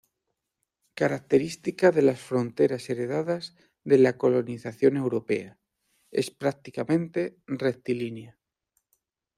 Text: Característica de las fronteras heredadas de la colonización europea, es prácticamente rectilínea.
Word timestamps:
Característica 0.95 1.91
de 1.91 2.01
las 2.01 2.19
fronteras 2.19 2.89
heredadas 2.89 3.55
de 3.83 3.99
la 3.99 4.17
colonización 4.17 4.97
europea, 4.97 5.59
es 6.09 6.31
prácticamente 6.31 7.37
rectilínea. 7.45 8.39